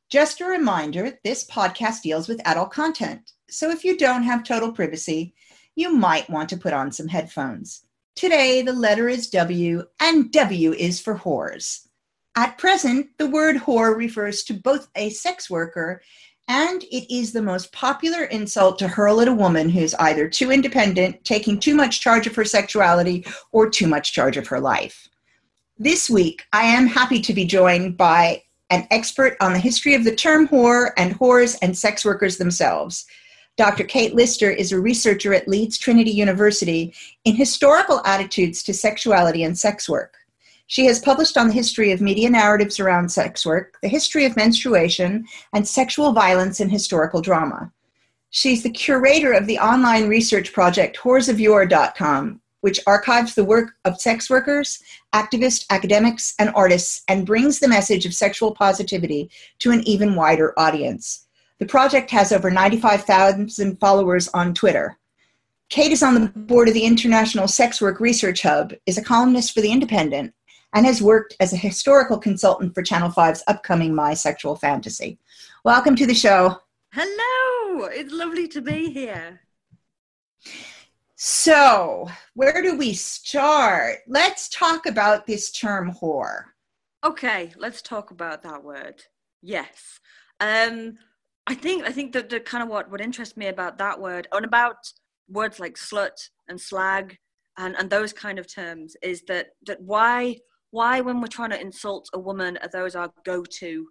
[0.09, 4.71] Just a reminder this podcast deals with adult content, so if you don't have total
[4.71, 5.35] privacy,
[5.75, 7.85] you might want to put on some headphones.
[8.15, 11.85] Today, the letter is W, and W is for whores.
[12.35, 16.01] At present, the word whore refers to both a sex worker
[16.47, 20.51] and it is the most popular insult to hurl at a woman who's either too
[20.51, 25.09] independent, taking too much charge of her sexuality, or too much charge of her life.
[25.77, 30.03] This week, I am happy to be joined by an expert on the history of
[30.03, 33.05] the term whore and whores and sex workers themselves.
[33.57, 33.83] Dr.
[33.83, 39.57] Kate Lister is a researcher at Leeds Trinity University in historical attitudes to sexuality and
[39.57, 40.16] sex work.
[40.67, 44.35] She has published on the history of media narratives around sex work, the history of
[44.35, 47.72] menstruation, and sexual violence in historical drama.
[48.31, 54.27] She's the curator of the online research project whoresofyore.com, which archives the work of sex
[54.27, 54.81] workers,
[55.13, 59.29] activists, academics, and artists and brings the message of sexual positivity
[59.59, 61.28] to an even wider audience.
[61.59, 64.97] The project has over 95,000 followers on Twitter.
[65.69, 69.53] Kate is on the board of the International Sex Work Research Hub, is a columnist
[69.53, 70.34] for The Independent,
[70.75, 75.18] and has worked as a historical consultant for Channel 5's upcoming My Sexual Fantasy.
[75.63, 76.59] Welcome to the show.
[76.91, 79.40] Hello, it's lovely to be here.
[81.16, 84.00] So, where do we start?
[84.06, 86.44] Let's talk about this term whore.
[87.06, 89.02] Okay, let's talk about that word.
[89.42, 90.02] Yes.
[90.42, 90.97] Um,
[91.47, 94.28] I think I think that the kind of what what interests me about that word
[94.34, 94.75] and about
[95.30, 97.18] words like slut and slag
[97.57, 100.38] and, and those kind of terms is that that why
[100.75, 103.88] why when we're trying to insult a woman are those our go-to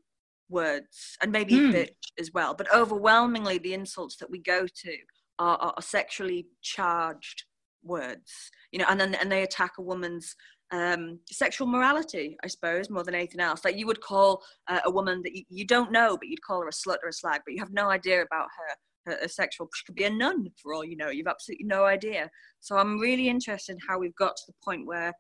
[0.49, 1.73] words and maybe mm.
[1.73, 4.97] bitch as well but overwhelmingly the insults that we go to
[5.39, 7.45] are, are, sexually charged
[7.85, 10.35] words, you know, and then and they attack a woman's
[10.71, 13.65] um, sexual morality, I suppose, more than anything else.
[13.65, 16.63] Like you would call uh, a woman that you, you, don't know, but you'd call
[16.63, 19.29] her a slut or a slag, but you have no idea about her, her, her,
[19.29, 19.69] sexual.
[19.75, 21.11] She could be a nun for all you know.
[21.11, 22.31] You've absolutely no idea.
[22.61, 25.13] So I'm really interested in how we've got to the point where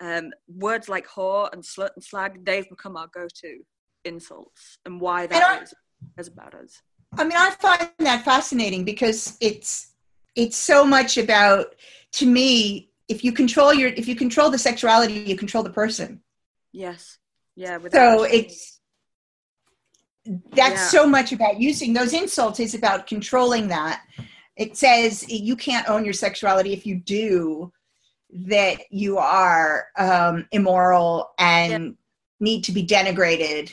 [0.00, 3.58] um, words like whore and slut and slag they've become our go-to
[4.04, 5.74] insults, and why that is,
[6.18, 6.82] is about us.
[7.18, 9.90] I mean, I find that fascinating because it's
[10.36, 11.74] it's so much about
[12.12, 16.20] to me if you control your if you control the sexuality you control the person
[16.72, 17.18] yes
[17.56, 18.80] yeah so it's
[20.52, 21.00] that's yeah.
[21.00, 24.02] so much about using those insults is about controlling that
[24.56, 27.72] it says you can't own your sexuality if you do
[28.32, 31.90] that you are um, immoral and yeah.
[32.40, 33.72] need to be denigrated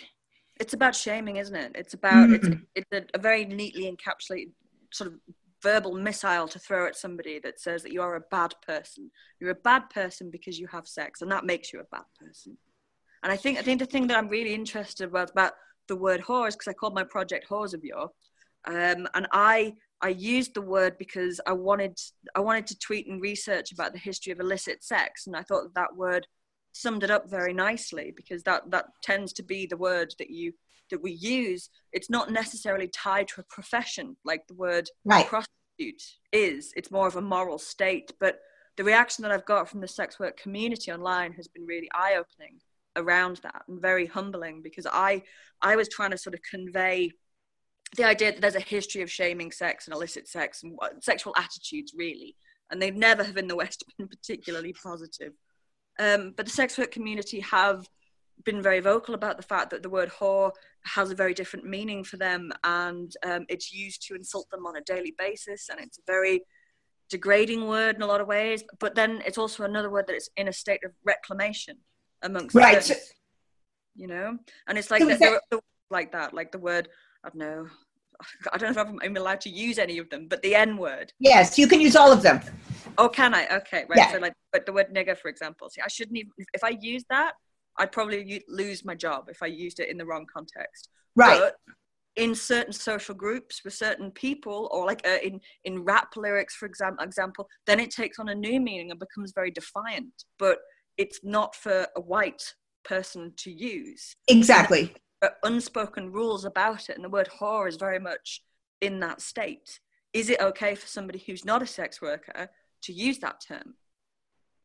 [0.60, 1.72] it's about shaming, isn't it?
[1.76, 2.54] It's about mm-hmm.
[2.76, 4.52] it's, it's a, a, very neatly encapsulated
[4.92, 5.20] sort of
[5.62, 9.12] verbal missile to throw at somebody that says that you are a bad person.
[9.40, 12.58] You're a bad person because you have sex, and that makes you a bad person.
[13.24, 15.54] And I think I think the thing that I'm really interested about about
[15.88, 18.12] the word whore is because I called my project Whores of Yore,
[18.66, 21.98] um, and I I used the word because I wanted
[22.36, 25.64] I wanted to tweet and research about the history of illicit sex, and I thought
[25.64, 26.28] that, that word
[26.78, 30.54] summed it up very nicely because that that tends to be the word that you
[30.90, 35.28] that we use it's not necessarily tied to a profession like the word right.
[35.28, 38.40] prostitute is it's more of a moral state but
[38.78, 42.60] the reaction that i've got from the sex work community online has been really eye-opening
[42.96, 45.22] around that and very humbling because i
[45.62, 47.12] i was trying to sort of convey
[47.96, 51.94] the idea that there's a history of shaming sex and illicit sex and sexual attitudes
[51.96, 52.36] really
[52.70, 55.34] and they never have in the west been particularly positive
[56.00, 57.88] um, but the sex work community have
[58.46, 60.52] been very vocal about the fact that the word whore
[60.84, 64.76] has a very different meaning for them and um, it's used to insult them on
[64.76, 66.42] a daily basis and it's a very
[67.10, 70.30] degrading word in a lot of ways, but then it's also another word that is
[70.36, 71.78] in a state of reclamation
[72.22, 72.84] amongst Right.
[72.84, 73.02] certain-
[73.96, 74.38] you know.
[74.68, 76.90] And it's like So that, that- like that, like the word
[77.26, 77.68] I don't know.
[78.52, 81.14] I don't know if I'm allowed to use any of them, but the N word.
[81.20, 82.42] Yes, you can use all of them.
[82.98, 83.48] Oh, can I?
[83.58, 83.98] Okay, right.
[83.98, 84.12] Yeah.
[84.12, 85.70] So like, but the word nigger, for example.
[85.70, 86.32] See, I shouldn't even.
[86.54, 87.34] If I use that,
[87.78, 90.90] I'd probably lose my job if I used it in the wrong context.
[91.16, 91.40] Right.
[91.40, 91.56] But
[92.16, 96.66] in certain social groups with certain people, or like uh, in in rap lyrics, for
[96.66, 100.12] example, example, then it takes on a new meaning and becomes very defiant.
[100.40, 100.58] But
[100.98, 104.16] it's not for a white person to use.
[104.28, 104.96] exactly.
[105.22, 108.44] Are unspoken rules about it, and the word whore is very much
[108.82, 109.80] in that state.
[110.14, 112.50] Is it okay for somebody who's not a sex worker
[112.84, 113.76] to use that term?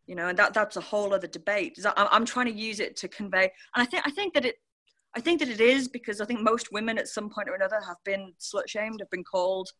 [0.06, 1.78] You know, and that that's a whole other debate.
[1.96, 4.56] I'm, I'm trying to use it to convey, and I think I think that it,
[5.16, 7.80] I think that it is because I think most women at some point or another
[7.80, 9.70] have been slut shamed, have been called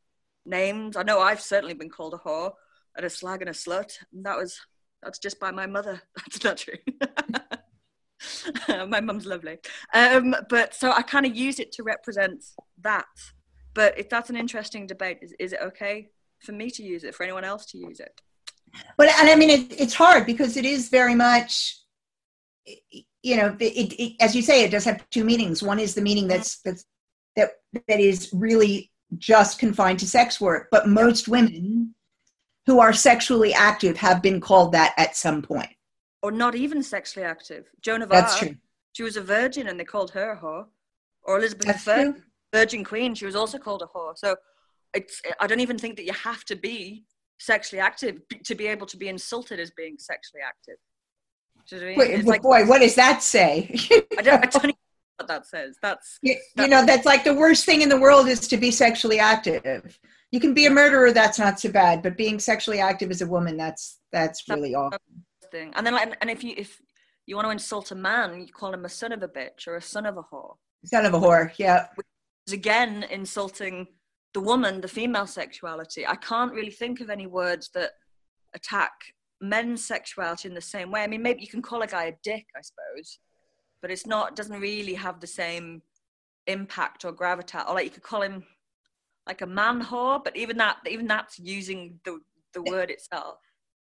[0.47, 0.97] names.
[0.97, 2.53] I know I've certainly been called a whore,
[2.97, 3.93] and a slag and a slut.
[4.13, 4.59] And that was
[5.03, 6.01] that's just by my mother.
[6.17, 6.79] That's not true.
[8.89, 9.59] my mum's lovely.
[9.95, 12.45] Um, but so I kind of use it to represent
[12.83, 13.07] that.
[13.75, 16.09] But if that's an interesting debate, is, is it okay
[16.41, 18.21] for me to use it, for anyone else to use it?
[18.97, 21.79] But and I mean, it, it's hard because it is very much,
[23.23, 25.63] you know, it, it, as you say, it does have two meanings.
[25.63, 26.85] One is the meaning that's that's
[27.37, 27.53] that
[27.89, 31.95] that is really just confined to sex work, but most women
[32.67, 35.71] who are sexually active have been called that at some point.
[36.23, 37.69] Or not even sexually active.
[37.81, 38.57] Joan of That's Arc, true.
[38.93, 40.67] she was a virgin and they called her a whore.
[41.25, 42.13] Or Elizabeth That's I.
[42.53, 44.17] Virgin Queen, she was also called a whore.
[44.17, 44.37] So
[44.95, 47.05] it's I don't even think that you have to be
[47.39, 50.77] sexually active to be able to be insulted as being sexually active.
[51.71, 52.19] You know what I mean?
[52.19, 53.75] Wait, like, boy, what does that say?
[54.19, 54.75] I don't, I don't even know
[55.19, 55.77] what that says.
[55.83, 58.71] That's you, you know, that's like the worst thing in the world is to be
[58.71, 59.99] sexually active.
[60.31, 63.27] You can be a murderer, that's not so bad, but being sexually active as a
[63.27, 64.99] woman, that's that's really awful.
[65.53, 65.73] Thing.
[65.77, 66.81] And then, like, and if you if
[67.27, 69.77] you want to insult a man, you call him a son of a bitch or
[69.77, 70.55] a son of a whore.
[70.85, 71.87] Son of a whore, yeah.
[72.47, 73.87] It's again insulting
[74.35, 76.07] the woman, the female sexuality.
[76.07, 77.93] I can't really think of any words that
[78.55, 78.93] attack
[79.41, 81.03] men's sexuality in the same way.
[81.03, 83.19] I mean, maybe you can call a guy a dick, I suppose,
[83.81, 85.83] but it's not doesn't really have the same
[86.47, 87.69] impact or gravitas.
[87.69, 88.45] Or like you could call him
[89.27, 92.19] like a man whore, but even that even that's using the
[92.55, 93.39] the word itself.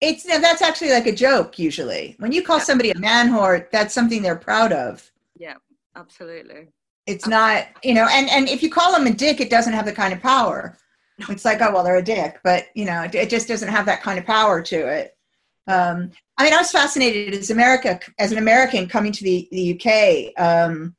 [0.02, 2.16] It's that's actually like a joke usually.
[2.20, 2.64] When you call Yeah.
[2.64, 5.10] somebody a man whore, that's something they're proud of.
[5.38, 5.56] Yeah,
[5.96, 6.68] absolutely.
[7.08, 9.86] It's not, you know, and and if you call them a dick, it doesn't have
[9.86, 10.78] the kind of power.
[11.30, 13.88] It's like, oh well, they're a dick, but you know, it, it just doesn't have
[13.88, 15.18] that kind of power to it.
[15.68, 19.74] Um, I mean, I was fascinated as America, as an American coming to the the
[19.74, 20.96] UK um,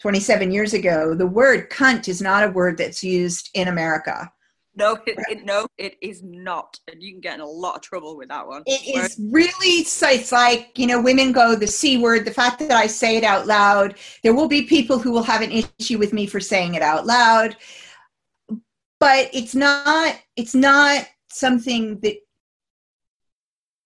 [0.00, 1.14] 27 years ago.
[1.14, 4.30] The word "cunt" is not a word that's used in America.
[4.78, 7.80] No, it, it, no, it is not, and you can get in a lot of
[7.80, 8.62] trouble with that one.
[8.66, 12.58] It Whereas- really so it's like you know women go the c word the fact
[12.58, 15.98] that i say it out loud there will be people who will have an issue
[15.98, 17.56] with me for saying it out loud
[19.00, 22.16] but it's not it's not something that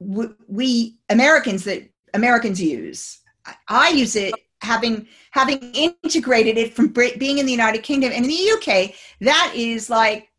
[0.01, 6.89] w- we americans that americans use I- i use it having having integrated it from
[6.89, 10.30] being in the united kingdom and in the uk that is like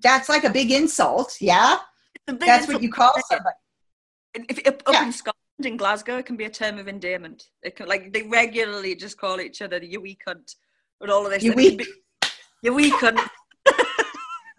[0.00, 1.78] that's like a big insult yeah
[2.26, 3.54] thing that's is, what you call somebody
[4.34, 5.04] If, if, up Yeah.
[5.06, 7.48] in Scotland, in Glasgow, it can be a term of endearment.
[7.62, 10.56] It can, like they regularly just call each other "you wee cunt"
[11.00, 11.42] and all of this.
[11.42, 11.86] You wee- be-
[12.62, 13.18] you wee cunt.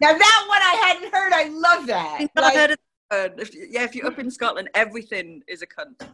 [0.00, 1.32] Now that one I hadn't heard.
[1.32, 2.28] I love that.
[2.36, 2.78] Like, heard of
[3.10, 3.40] that.
[3.40, 6.08] If, yeah, if you're up in Scotland, everything is a cunt.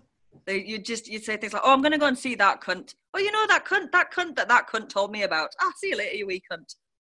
[0.47, 2.61] They, you just you say things like, "Oh, I'm going to go and see that
[2.61, 5.51] cunt." Oh, you know that cunt, that cunt that that cunt told me about.
[5.61, 6.75] Ah, see you later, you wee cunt.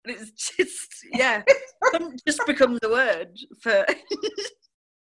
[0.05, 1.43] And it's just yeah,
[2.27, 3.73] just becomes the word for.
[3.73, 3.97] and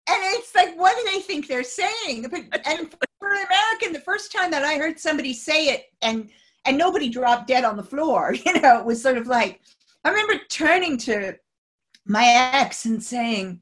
[0.07, 2.27] it's like, what do they think they're saying?
[2.29, 6.29] But- And for an American, the first time that I heard somebody say it, and
[6.65, 9.61] and nobody dropped dead on the floor, you know, it was sort of like
[10.03, 11.35] I remember turning to
[12.05, 13.61] my ex and saying,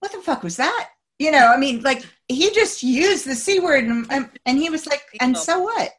[0.00, 3.60] "What the fuck was that?" You know, I mean, like he just used the c
[3.60, 5.92] word, and and, and he was like, "And so what?"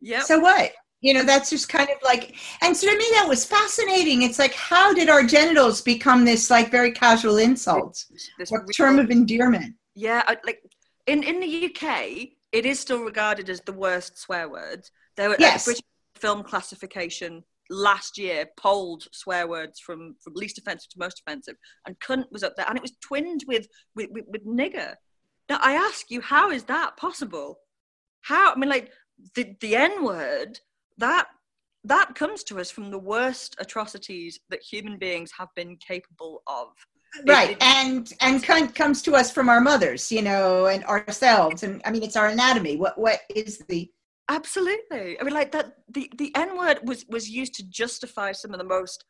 [0.00, 0.72] yeah So what?
[1.02, 4.22] You know, that's just kind of like, and so to me, that was fascinating.
[4.22, 8.04] It's like, how did our genitals become this like very casual insult
[8.38, 9.74] This real- term of endearment?
[9.94, 10.60] Yeah, uh, like
[11.06, 14.88] in in the UK, it is still regarded as the worst swear word.
[15.16, 15.64] There were uh, Yes.
[15.64, 15.82] a British
[16.14, 21.98] film classification last year polled swear words from from least offensive to most offensive, and
[21.98, 23.66] cunt was up there, and it was twinned with
[23.96, 24.94] with, with, with nigger.
[25.48, 27.58] Now I ask you, how is that possible?
[28.20, 28.92] How I mean, like
[29.34, 30.60] the the N word
[31.02, 31.26] that
[31.84, 36.68] that comes to us from the worst atrocities that human beings have been capable of.
[37.26, 41.62] right it- and and cunt comes to us from our mothers you know and ourselves
[41.62, 43.90] and i mean it's our anatomy what what is the
[44.28, 45.20] Absolutely.
[45.20, 45.74] I mean, like that.
[45.92, 49.04] The the N word was was used to justify some of the most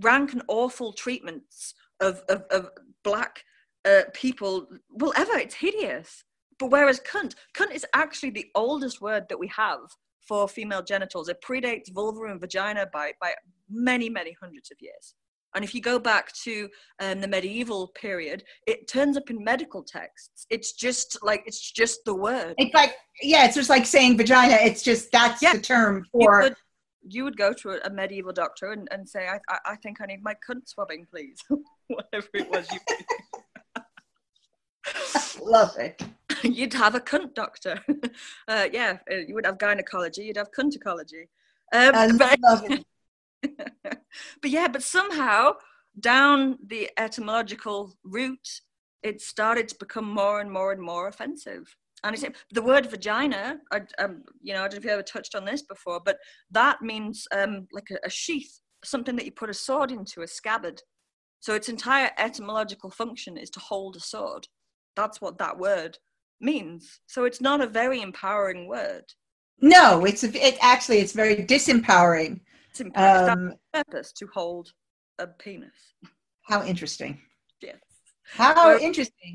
[0.00, 2.70] rank and awful treatments of of, of
[3.04, 3.44] black
[3.84, 4.66] uh, people.
[4.90, 5.36] Well, ever.
[5.38, 6.24] It's hideous.
[6.58, 9.80] But whereas cunt, cunt is actually the oldest word that we have
[10.26, 11.28] for female genitals.
[11.28, 13.34] It predates vulva and vagina by by
[13.70, 15.14] many many hundreds of years.
[15.56, 19.84] And if you go back to um, the medieval period, it turns up in medical
[19.84, 20.46] texts.
[20.50, 22.54] It's just like it's just the word.
[22.58, 25.52] it's like yeah it's just like saying vagina it's just that's Yeah.
[25.52, 26.56] the term you for would,
[27.06, 30.00] you would go to a, a medieval doctor and, and say, I, I, I think
[30.00, 31.38] I need my cunt swabbing, please.
[31.88, 32.80] Whatever it was you
[35.42, 36.02] love it
[36.52, 37.80] You'd have a cunt doctor.
[38.46, 41.28] Uh, yeah, uh, you would have gynecology, you'd have cuntecology.
[41.72, 42.38] Um, but,
[43.42, 45.54] but yeah, but somehow
[45.98, 48.60] down the etymological route,
[49.02, 51.74] it started to become more and more and more offensive.
[52.04, 55.02] And it's, the word vagina, I, um, you know, I don't know if you ever
[55.02, 56.18] touched on this before, but
[56.50, 60.28] that means um, like a, a sheath, something that you put a sword into, a
[60.28, 60.82] scabbard.
[61.40, 64.46] So its entire etymological function is to hold a sword.
[64.94, 65.98] That's what that word
[66.40, 67.00] means.
[67.06, 69.04] So it's not a very empowering word.
[69.60, 74.72] no it's it actually it's very disempowering It's um purpose to hold
[75.18, 75.78] a penis.
[76.50, 77.14] how interesting
[77.60, 77.80] Yes.
[78.42, 79.34] how interesting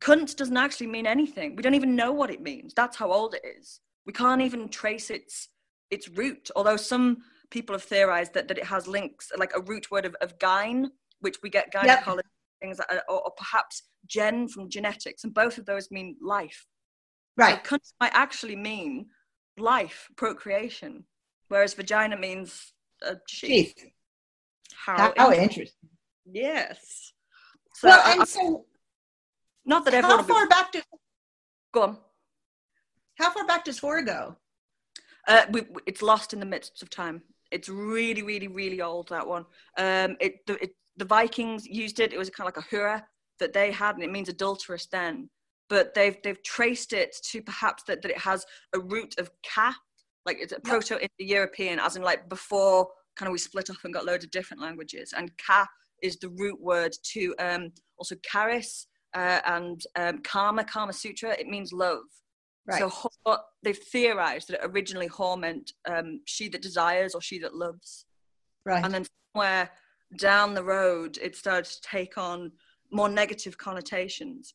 [0.00, 1.56] cunt doesn't actually mean anything.
[1.56, 2.74] We don't even know what it means.
[2.74, 3.80] That's how old it is.
[4.06, 5.48] We can't even trace its
[5.90, 6.50] its root.
[6.56, 7.06] Although some
[7.50, 10.82] people have theorized that, that it has links, like a root word of, of gyne,
[11.20, 12.28] which we get gynecology
[12.64, 16.66] things, like- or, or perhaps gen from genetics, and both of those mean life.
[17.36, 19.06] right So cunt might actually mean
[19.56, 21.04] life, procreation,
[21.48, 23.74] whereas vagina means a sheath.
[24.84, 25.42] How, how, how interesting.
[25.42, 25.88] interesting
[26.26, 27.12] Yes.
[27.74, 28.66] So, well and I- so
[29.66, 30.82] not that how will be- far back does
[31.72, 31.98] Go on.
[33.20, 34.36] how far back does horror go
[35.26, 37.22] Uh, we, we- it's lost in the midst of time.
[37.50, 39.08] It's really, really, really old.
[39.08, 39.44] That one.
[39.78, 40.32] Um, it
[40.66, 42.12] it the Vikings used it.
[42.12, 43.02] It was kind of like a hura
[43.40, 45.28] that they had, and it means adulterous then.
[45.68, 49.74] But they've they've traced it to perhaps that, that it has a root of ka,
[50.26, 54.04] like it's a Proto-Indo-European, as in like before kind of we split off and got
[54.04, 55.14] loads of different languages.
[55.16, 55.66] And ka
[56.02, 61.30] is the root word to um, also charis uh, and um, karma, Kama Sutra.
[61.30, 62.02] It means love.
[62.66, 63.12] right So
[63.62, 68.06] they've theorized that it originally whore meant um, she that desires or she that loves.
[68.66, 69.70] right And then somewhere
[70.16, 72.52] down the road, it started to take on
[72.90, 74.54] more negative connotations.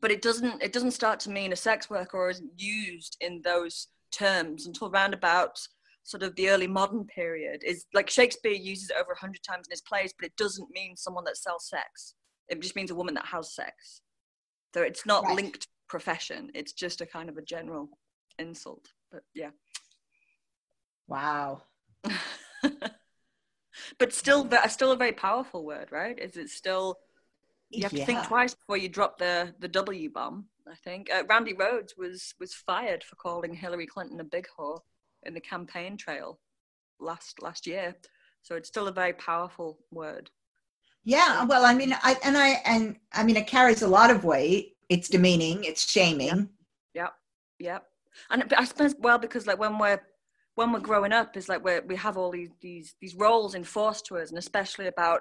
[0.00, 0.62] But it doesn't.
[0.62, 4.90] It doesn't start to mean a sex worker or isn't used in those terms until
[4.90, 5.58] round about
[6.04, 7.62] sort of the early modern period.
[7.64, 10.70] Is like Shakespeare uses it over a hundred times in his plays, but it doesn't
[10.70, 12.14] mean someone that sells sex.
[12.48, 14.02] It just means a woman that has sex.
[14.74, 15.36] So it's not Right.
[15.36, 16.50] linked to profession.
[16.54, 17.88] It's just a kind of a general
[18.38, 18.86] insult.
[19.10, 19.50] But yeah.
[21.06, 21.62] wow
[23.98, 26.18] but still, still a very powerful word, right?
[26.18, 26.98] Is it still?
[27.70, 30.46] You have to think twice before you drop the the W bomb.
[30.66, 34.80] I think uh, Randi Rhodes was was fired for calling Hillary Clinton a big whore
[35.24, 36.38] in the campaign trail
[36.98, 37.94] last last year.
[38.42, 40.30] So it's still a very powerful word.
[41.04, 44.24] Yeah, well, I mean, I and I and I mean, it carries a lot of
[44.24, 44.76] weight.
[44.88, 45.64] It's demeaning.
[45.64, 46.48] It's shaming.
[47.58, 47.84] Yep.
[48.30, 50.00] And I suppose well because like when we're
[50.58, 54.04] when we're growing up is like we we have all these these these roles enforced
[54.06, 55.20] to us, and especially about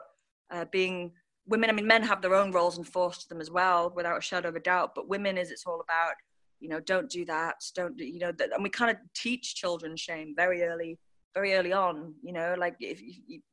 [0.52, 1.12] uh, being
[1.46, 1.70] women.
[1.70, 4.50] I mean, men have their own roles enforced to them as well, without a shadow
[4.50, 4.96] of a doubt.
[4.96, 6.16] But women is it's all about
[6.60, 9.54] you know don't do that, don't do you know that, and we kind of teach
[9.54, 10.98] children shame very early,
[11.36, 12.16] very early on.
[12.24, 13.44] You know, like if you, you've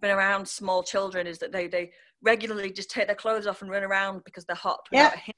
[0.00, 1.90] been around small children, is that they they
[2.22, 5.36] regularly just take their clothes off and run around because they're hot without a hint,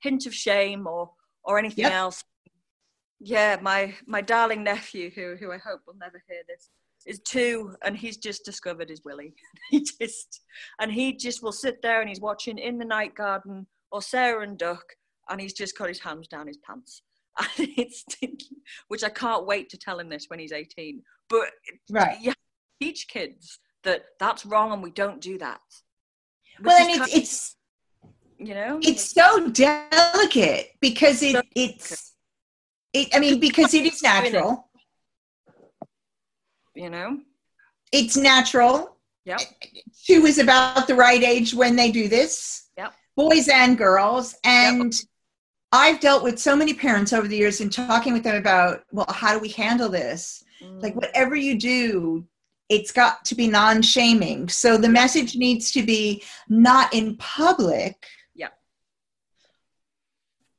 [0.00, 1.10] hint of shame or
[1.44, 1.92] or anything Yep.
[1.92, 2.24] else
[3.26, 6.70] yeah my my darling nephew who who i hope will never hear this
[7.06, 9.34] is two and he's just discovered his willie
[9.70, 10.42] he just
[10.80, 14.42] and he just will sit there and he's watching in the night garden or sarah
[14.42, 14.84] and duck
[15.30, 17.02] and he's just got his hands down his pants.
[17.58, 21.48] And it's stinky, which i can't wait to tell him this when he's 18 but
[21.90, 22.18] Right.
[22.20, 25.60] you have to teach kids that that's wrong and we don't do that.
[26.58, 27.56] Which Well, and it's kind- it's
[28.38, 28.78] you know?
[28.82, 32.13] it's so delicate because it So it's
[32.94, 34.68] it, I mean, because it is natural.
[36.74, 37.18] you know
[37.92, 38.96] It's natural.
[39.26, 39.40] Yep.
[40.06, 42.68] Two is about the right age when they do this.
[42.76, 42.92] Yep.
[43.16, 44.34] Boys and girls.
[44.44, 44.92] And
[45.72, 49.06] I've dealt with so many parents over the years and talking with them about, well,
[49.08, 50.44] how do we handle this?
[50.62, 50.82] Mm.
[50.82, 52.26] Like, whatever you do,
[52.68, 58.48] it's got to be non-shaming so the message needs to be not in public Yeah.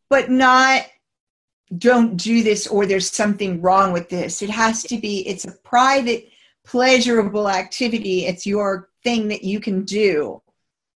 [0.10, 0.86] but not
[1.78, 4.42] don't do this or there's something wrong with this.
[4.42, 6.30] It has to be it's a private
[6.66, 8.26] pleasurable activity.
[8.26, 10.42] It's your thing that you can do.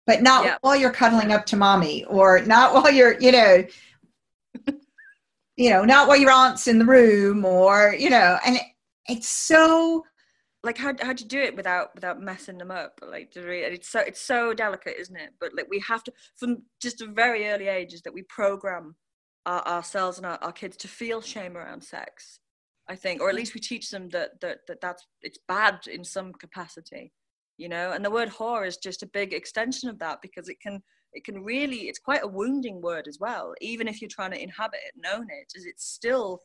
[0.06, 0.56] But not Yeah.
[0.62, 3.64] while you're cuddling up to mommy or not while you're you know
[5.56, 8.62] you know not while your aunt's in the room or you know and it,
[9.08, 10.04] it's so
[10.64, 12.98] like how how'd you do it without without messing them up?
[13.06, 15.30] Like it's so it's so delicate isn't it?
[15.40, 18.96] But like we have to from just a very early ages that we program
[19.48, 22.40] our, ourselves and our, our kids to feel shame around sex
[22.88, 26.04] i think or at least we teach them that that, that that's it's bad in
[26.04, 27.12] some capacity
[27.58, 27.92] you know?
[27.92, 30.80] And the word whore is just a big extension of that because it can
[31.12, 33.52] it can really it's quite a wounding word as well.
[33.60, 36.40] Even if you're trying to inhabit it and own it is it's still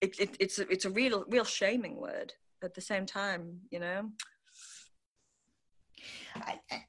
[0.00, 3.78] it, it, it's a, it's a real real shaming word at the same time you
[3.78, 4.10] know?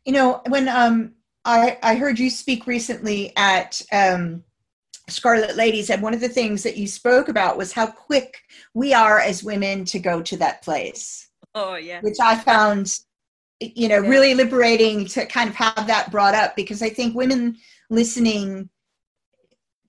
[0.06, 1.14] You know when um
[1.46, 4.44] i i heard you speak recently at um
[5.12, 8.38] scarlet Lady said one of the things that you spoke about was how quick
[8.74, 11.30] we are as women to go to that place.
[11.56, 12.02] Oh yeah.
[12.02, 12.94] Which i found
[13.60, 14.10] you know Yeah.
[14.10, 17.58] really liberating to kind of have that brought up because i think women
[17.92, 18.70] listening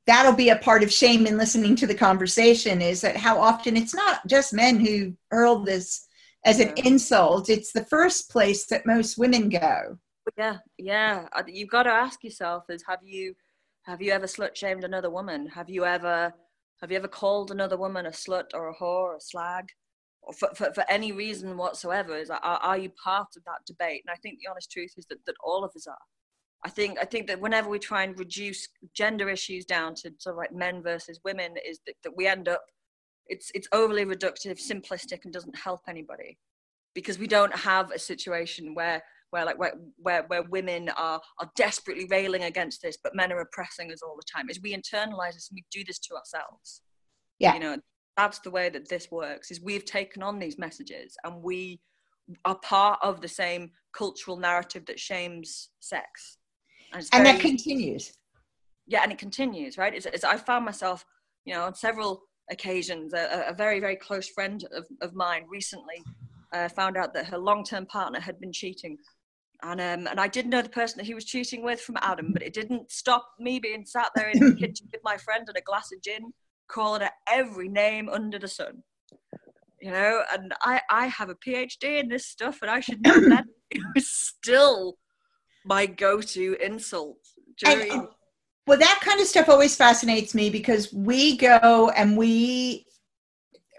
[0.06, 3.76] that'll be a part of shame in listening to the conversation is that how often
[3.76, 6.06] it's not just men who hurl this
[6.44, 6.84] as an Yeah.
[6.86, 7.48] insult.
[7.48, 9.98] It's the first place that most women go.
[10.36, 11.28] Yeah yeah.
[11.32, 13.34] Uh, you've got to ask yourself is have you
[13.82, 15.46] have you ever slut shamed another woman?
[15.48, 16.32] Have you ever
[16.80, 19.68] have you ever called another woman a slut or a whore or a slag?
[20.22, 24.02] Or for, for, for any reason whatsoever is are, are you part of that debate?
[24.06, 25.96] And i think the honest truth is that, that all of us are.
[26.64, 30.34] I think i think that whenever we try and reduce gender issues down to sort
[30.34, 32.62] of like men versus women is that, that we end up
[33.26, 36.38] it's it's overly reductive simplistic and doesn't help anybody.
[36.94, 41.50] Because we don't have a situation where where like where, where where women are are
[41.56, 45.32] desperately railing against this but men are oppressing us all the time is we internalize
[45.32, 46.82] this and we do this to ourselves.
[47.38, 47.54] Yeah.
[47.54, 47.76] you know
[48.16, 51.80] that's the way that this works is we've taken on these messages and we
[52.44, 56.36] are part of the same cultural narrative that shames sex.
[56.92, 58.12] And, and very- that continues.
[58.86, 59.94] Yeah and it continues right?
[59.94, 61.06] It's, it's, i found myself
[61.46, 66.02] you know on several occasions a, a very very close friend of, of mine recently
[66.52, 68.98] uh, found out that her long-term partner had been cheating
[69.62, 72.32] and um, and I didn't know the person that he was cheating with from Adam,
[72.32, 75.56] but it didn't stop me being sat there in the kitchen with my friend and
[75.56, 76.32] a glass of gin,
[76.68, 78.82] calling her every name under the sun.
[79.80, 83.20] You know, and I I have a PhD in this stuff, and I should know
[83.28, 83.44] that.
[83.70, 84.98] It was still
[85.64, 87.18] my go-to insult
[87.64, 88.08] And- during.
[88.66, 92.84] well that kind of stuff always fascinates me because we go and we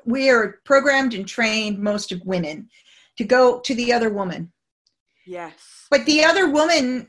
[0.05, 2.69] we are programmed and trained most of women
[3.17, 4.52] to go to the other woman
[5.25, 5.87] yes.
[5.89, 7.07] but the other woman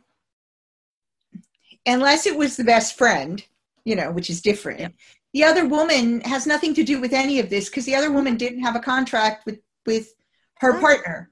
[1.86, 3.44] unless it was the best friend
[3.84, 4.88] you know which is different Yeah.
[5.32, 8.36] the other woman has nothing to do with any of this because the other woman
[8.36, 10.08] didn't have a contract with with
[10.58, 10.80] her No.
[10.80, 11.30] partner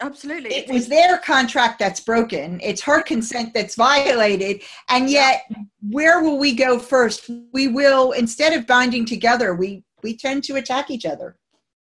[0.00, 0.52] Absolutely.
[0.54, 5.44] it was their contract that's broken it's her consent that's violated and yet
[5.90, 10.56] where will we go first we will instead of binding together we we tend to
[10.56, 11.36] attack each other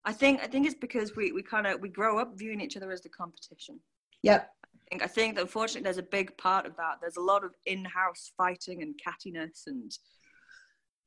[0.06, 2.76] I think I think it's because we, we kind of we grow up viewing each
[2.76, 3.80] other as the competition.
[4.24, 6.94] Yep I think I think that unfortunately there's a big part of that.
[7.00, 9.90] There's a lot of in-house fighting and cattiness and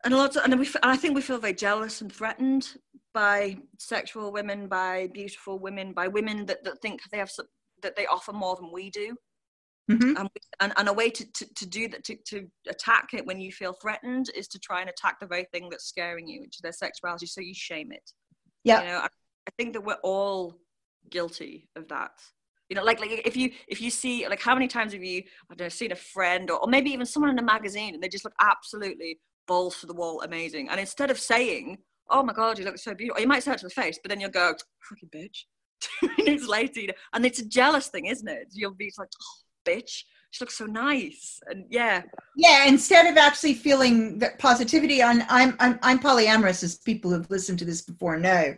[0.03, 2.65] and a lot of, and we and I think we feel very jealous and threatened
[3.13, 7.31] by sexual women, by beautiful women, by women that, that think they have
[7.83, 9.15] that they offer more than we do.
[9.89, 10.19] Mhm.
[10.19, 13.39] And, and, and a way to, to, to do that, to, to attack it when
[13.39, 16.57] you feel threatened is to try and attack the very thing that's scaring you, which
[16.57, 17.25] is their sexuality.
[17.25, 18.11] So you shame it.
[18.65, 18.81] Yeah.
[18.81, 20.59] You know, I, I think that we're all
[21.09, 22.11] guilty of that.
[22.69, 25.23] You know, like, like if you if you see like how many times have you
[25.49, 28.03] I don't know seen a friend or, or maybe even someone in a magazine and
[28.03, 30.69] they just look absolutely balls to the wall amazing.
[30.69, 31.77] And instead of saying
[32.09, 33.99] oh my god you look so beautiful or you might say it to the face
[34.01, 35.45] but then you'll go fucking bitch.
[35.79, 38.47] Two minutes later you know, and it's a jealous thing isn't it?
[38.51, 42.03] You'll be like oh bitch she looks so nice and yeah.
[42.35, 47.29] Yeah instead of actually feeling that positivity on i'm i'm, I'm polyamorous as people who've
[47.29, 48.55] listened to this before know.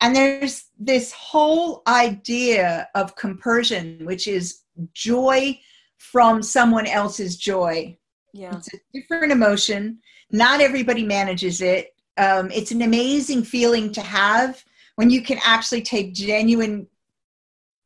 [0.00, 4.62] And there's this whole idea of compersion which is
[4.94, 5.58] joy
[5.98, 7.96] from someone else's joy.
[8.32, 8.56] Yeah.
[8.56, 10.00] It's a different emotion.
[10.32, 11.94] Not everybody manages it.
[12.16, 14.64] Um, it's an amazing feeling to have
[14.96, 16.86] when you can actually take genuine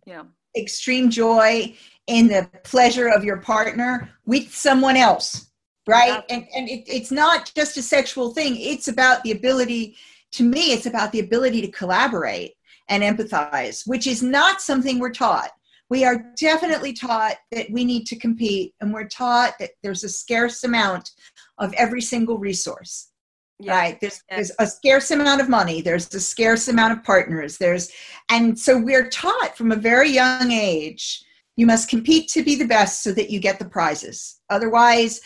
[0.06, 0.22] yeah
[0.56, 1.74] extreme joy
[2.06, 5.50] in the pleasure of your partner with someone else
[5.88, 6.36] right Yeah.
[6.36, 9.96] and and it, it's not just a sexual thing it's about the ability
[10.32, 12.56] to me it's about the ability to collaborate
[12.88, 15.50] and empathize, which is not something we're taught.
[15.88, 20.08] We are definitely taught that we need to compete, and we're taught that there's a
[20.08, 21.10] scarce amount
[21.58, 23.10] of every single resource.
[23.58, 23.74] Yeah.
[23.74, 24.00] Right.
[24.00, 24.36] There's, yeah.
[24.36, 25.80] there's a scarce amount of money.
[25.80, 27.56] There's a scarce amount of partners.
[27.56, 27.90] There's,
[28.28, 31.22] and so we're taught from a very young age
[31.56, 34.40] you must compete to be the best so that you get the prizes.
[34.50, 35.22] Otherwise,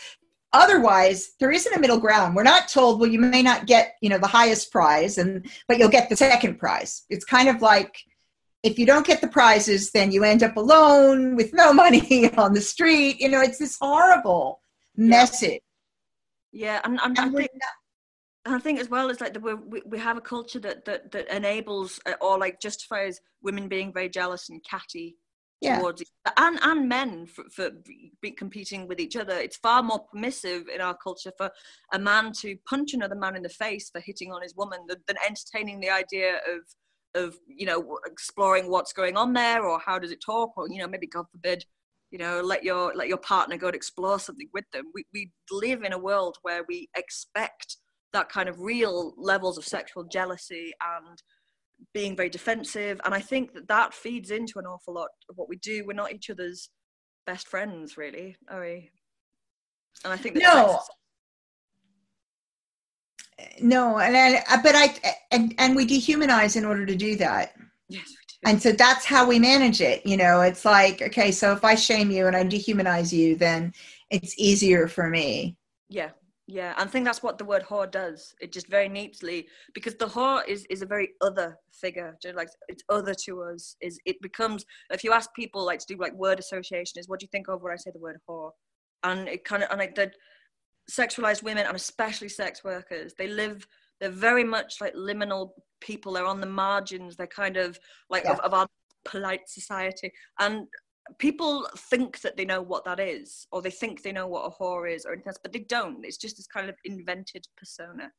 [0.53, 4.09] otherwise there isn't a middle ground we're not told well you may not get you
[4.09, 8.03] know the highest prize and but you'll get the second prize it's kind of like
[8.63, 12.53] if you don't get the prizes then you end up alone with no money on
[12.53, 14.61] the street you know it's this horrible
[14.95, 15.05] yeah.
[15.05, 15.61] message
[16.51, 17.49] yeah and, and I, think,
[18.45, 21.11] not, I think as well is like that we we have a culture that that
[21.11, 25.17] that enables uh, or like justifies women being very jealous and catty
[25.61, 25.77] yeah.
[25.77, 26.03] towards
[26.37, 27.69] and and men for, for
[28.37, 29.33] competing with each other.
[29.33, 31.51] It's far more permissive in our culture for
[31.93, 34.97] a man to punch another man in the face for hitting on his woman than,
[35.07, 36.61] than entertaining the idea of
[37.13, 40.79] of you know exploring what's going on there or how does it talk or you
[40.79, 41.63] know maybe God forbid
[42.09, 44.85] you know let your let your partner go and explore something with them.
[44.95, 47.77] We we live in a world where we expect
[48.13, 51.21] that kind of real levels of sexual jealousy and
[51.93, 53.01] being very defensive.
[53.05, 55.85] And i think that that feeds into an awful lot of what we do.
[55.85, 56.69] We're not each other's
[57.25, 58.89] best friends really are we?
[60.03, 60.79] And i think that no.
[63.61, 64.93] no and I, but i
[65.31, 67.53] and and we dehumanize in order to do that.
[67.89, 68.51] Yes we do.
[68.51, 70.41] and so that's how we manage it you know?
[70.41, 73.73] It's like okay so if i shame you and i dehumanize you then
[74.09, 75.57] it's easier for me.
[75.89, 76.09] Yeah
[76.47, 78.33] yeah, I think that's what the word whore does.
[78.41, 82.17] It just very neatly because the whore is is a very other figure.
[82.33, 83.75] Like it's other to us.
[83.81, 87.19] Is it becomes if you ask people like to do like word association is what
[87.19, 88.51] do you think of when I say the word whore,
[89.03, 90.11] and it kind of and like the
[90.89, 93.65] sexualized women and especially sex workers they live
[94.01, 96.13] they're very much like liminal people.
[96.13, 97.15] They're on the margins.
[97.15, 98.33] They're kind of like yeah.
[98.33, 98.67] of, of our
[99.05, 100.67] polite society and
[101.17, 104.49] people think that they know what that is or they think they know what a
[104.49, 108.11] whore is or anything else but they don't it's just this kind of invented persona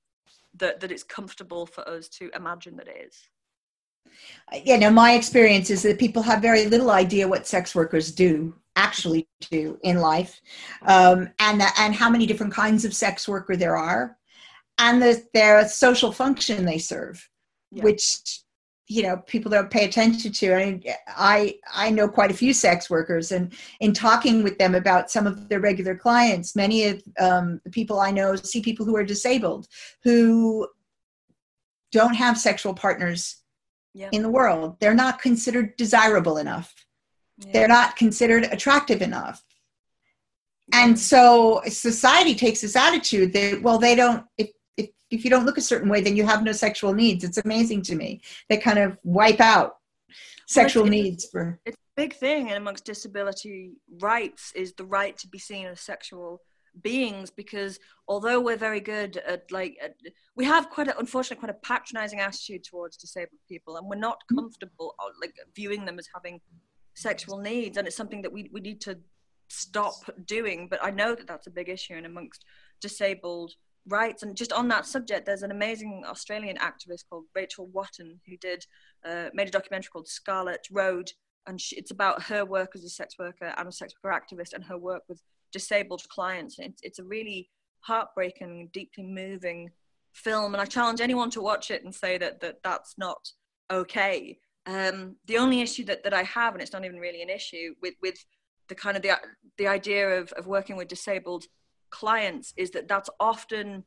[0.55, 3.29] that that it's comfortable for us to imagine that it is
[4.65, 8.55] you know my experience is that people have very little idea what sex workers do
[8.77, 10.41] actually do in life
[10.87, 14.17] um, and and how many different kinds of sex worker there are
[14.79, 17.29] and the, their social function they serve
[17.71, 17.85] yeah.
[17.85, 18.43] which
[18.93, 20.55] you know people don't pay attention to.
[20.55, 25.11] I, I i know quite a few sex workers and in talking with them about
[25.11, 28.97] some of their regular clients many of um, the people i know see people who
[28.97, 29.67] are disabled
[30.05, 30.67] who
[31.93, 33.43] don't have sexual partners
[33.95, 34.77] in the world.
[34.81, 36.75] They're not considered desirable enough.
[37.39, 37.53] Yeah.
[37.53, 39.43] they're not considered attractive enough.
[40.73, 44.51] And so society takes this attitude that well they don't if
[45.13, 47.23] if you don't look a certain way, then you have no sexual needs.
[47.23, 48.23] It's amazing to me.
[48.49, 49.77] They kind of wipe out
[50.47, 51.61] sexual it's, needs for.
[51.67, 55.81] It's a big thing and amongst disability rights is the right to be seen as
[55.81, 56.41] sexual
[56.81, 59.95] beings because although we're very good at like at,
[60.37, 64.17] we have quite a, unfortunately quite a patronizing attitude towards disabled people and we're not
[64.21, 64.39] mm-hmm.
[64.39, 66.41] comfortable uh, like viewing them as having
[66.95, 68.99] sexual needs and it's something that we, we need to
[69.49, 72.43] stop doing but i know that that's a big issue and amongst
[72.81, 73.53] disabled
[73.89, 74.23] rights.
[74.23, 78.65] And just on that subject, there's an amazing Australian activist called Rachel Wotton who did
[79.05, 81.11] uh, made a documentary called Scarlet Road,
[81.47, 84.53] and she, it's about her work as a sex worker and a sex worker activist,
[84.53, 85.21] and her work with
[85.53, 86.59] disabled clients.
[86.59, 89.71] And it's, it's a really heartbreaking, deeply moving
[90.13, 93.29] film, and I challenge anyone to watch it and say that that that's not
[93.71, 94.39] okay.
[94.67, 97.75] Um, the only issue that, that I have, and it's not even really an issue,
[97.83, 98.15] with with
[98.69, 99.19] the kind of the
[99.59, 101.45] the idea of, of working with disabled
[101.93, 103.85] clients is that that's often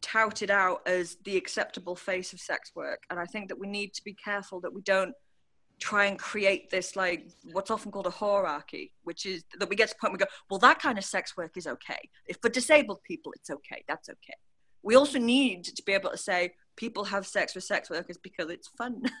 [0.00, 3.02] touted out as the acceptable face of sex work.
[3.10, 5.14] And i think that we need to be careful that we don't
[5.80, 9.88] try and create this like what's often called a hierarchy which is that we get
[9.88, 12.08] to the point we go well that kind of sex work is okay.
[12.26, 13.82] If for disabled people it's okay.
[13.88, 14.38] That's okay.
[14.82, 18.50] We also need to be able to say people have sex with sex workers because
[18.50, 19.02] it's fun.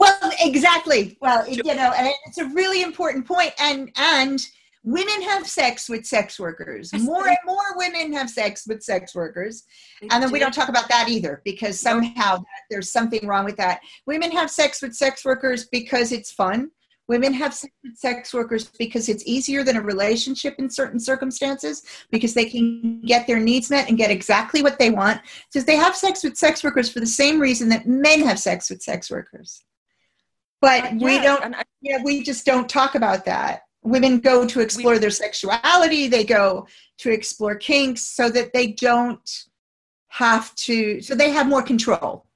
[0.00, 1.16] Well exactly.
[1.20, 3.52] Well you know and it's a really important point.
[3.60, 4.40] And and
[4.84, 6.92] women have sex with sex workers.
[6.92, 9.64] More and more women have sex with sex workers.
[10.10, 13.80] and then we don't talk about that either because somehow there's something wrong with that.
[14.06, 16.70] Women have sex with sex workers because it's fun.
[17.08, 21.82] Women have sex with sex workers because it's easier than a relationship in certain circumstances
[22.10, 25.20] because they can get their needs met and get exactly what they want.
[25.50, 28.70] So they have sex with sex workers for the same reason that men have sex
[28.70, 29.62] with sex workers.
[30.60, 34.98] But uh, we don't, yeah, we just don't talk about that women go to explore
[34.98, 36.66] their sexuality they go
[36.98, 39.44] to explore kinks so that they don't
[40.08, 42.26] have to so they have more control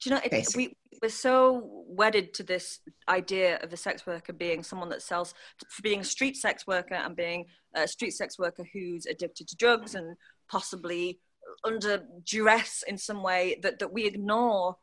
[0.00, 4.32] do you know it, we we're so wedded to this idea of the sex worker
[4.32, 5.34] being someone that sells,
[5.82, 9.96] being a street sex worker and being a street sex worker who's addicted to drugs
[9.96, 10.16] and
[10.48, 11.18] possibly
[11.64, 14.76] under duress in some way that, that we ignore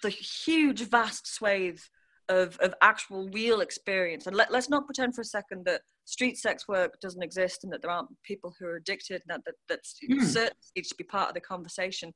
[0.00, 1.80] the huge vast swathe
[2.28, 6.38] of, of actual real experience and let, let's not pretend for a second that street
[6.38, 9.54] sex work doesn't exist and that there aren't people who are addicted and that, that
[9.68, 10.22] that's mm.
[10.22, 12.12] certainly needs to be part of the conversation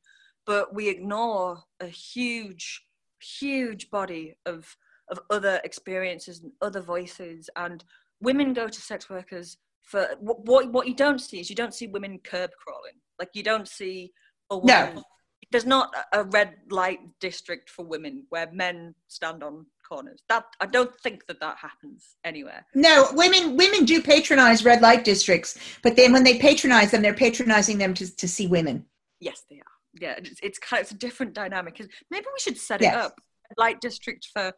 [0.46, 2.82] but we ignore a huge
[3.20, 4.76] huge body of
[5.10, 7.84] of other experiences and other voices and
[8.20, 11.86] women go to sex workers for what what you don't see is you don't see
[11.86, 14.12] women curb crawling like you don't see
[14.50, 15.02] a woman no.
[15.50, 20.66] There's not a red light district for women where men stand on corners that i
[20.66, 25.94] don't think that that happens anywhere no women women do patronize red light districts but
[25.94, 28.84] then when they patronize them they're patronizing them to, to see women
[29.20, 31.80] yes they are yeah it's, it's kind of it's a different dynamic
[32.10, 32.94] maybe we should set yes.
[32.94, 33.20] it up
[33.56, 34.52] light district for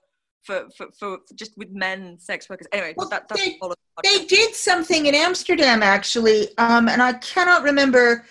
[0.49, 2.67] for, for, for just with men sex workers.
[2.73, 3.59] Anyway, well, that, that's they,
[4.03, 8.25] they did something in Amsterdam actually, um, and I cannot remember.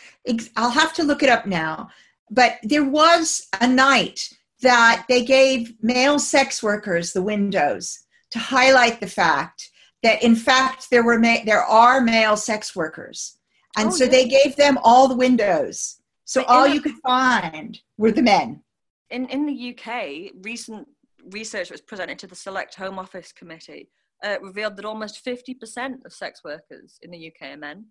[0.56, 1.90] I'll have to look it up now.
[2.30, 4.30] But there was a night
[4.62, 8.00] that they gave male sex workers the windows
[8.32, 9.70] to highlight the fact
[10.04, 13.38] that in fact there were ma- there are male sex workers,
[13.78, 14.12] and oh, so yeah.
[14.12, 16.02] they gave them all the windows.
[16.26, 18.64] So all you could find were the men.
[19.10, 20.88] In in the UK, recent
[21.32, 23.90] research that was presented to the Select Home Office Committee
[24.24, 27.86] uh, revealed that almost 50% of sex workers in the UK are men.